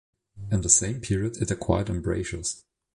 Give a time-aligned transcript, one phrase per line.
[0.51, 2.63] In the same period, it acquired embrasures.